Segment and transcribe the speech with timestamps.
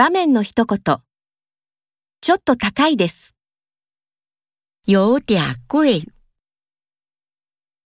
[0.00, 0.78] 場面の一言。
[2.22, 3.34] ちょっと高いです。
[4.86, 6.06] 有点贵。